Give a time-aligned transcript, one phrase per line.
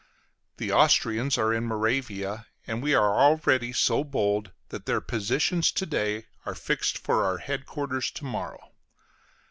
[0.57, 5.85] The Austrians are in Moravia, and we are already so bold that their positions to
[5.85, 8.71] day are fixed for our headquarters to morrow.